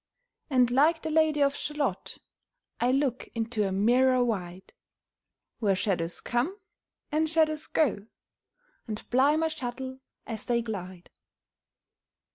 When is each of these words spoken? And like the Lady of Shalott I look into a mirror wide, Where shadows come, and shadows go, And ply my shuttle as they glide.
And 0.49 0.71
like 0.71 1.03
the 1.03 1.11
Lady 1.11 1.43
of 1.43 1.55
Shalott 1.55 2.17
I 2.79 2.91
look 2.91 3.29
into 3.35 3.67
a 3.67 3.71
mirror 3.71 4.23
wide, 4.23 4.73
Where 5.59 5.75
shadows 5.75 6.21
come, 6.21 6.57
and 7.11 7.29
shadows 7.29 7.67
go, 7.67 8.07
And 8.87 9.07
ply 9.11 9.35
my 9.35 9.47
shuttle 9.49 9.99
as 10.25 10.45
they 10.45 10.63
glide. 10.63 11.11